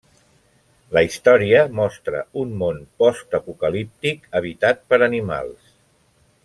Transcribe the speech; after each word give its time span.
La 0.97 1.03
història 1.07 1.59
mostra 1.81 2.23
un 2.45 2.57
món 2.63 2.81
postapocalíptic 3.03 4.29
habitat 4.41 4.83
per 4.95 5.03
animals. 5.13 5.75